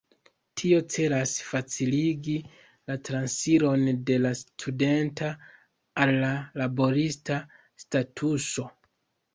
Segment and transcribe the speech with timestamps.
[0.59, 5.31] Tio celas faciligi la transiron de la studenta
[6.07, 6.35] al la
[6.65, 7.43] laborista
[7.87, 8.69] statuso.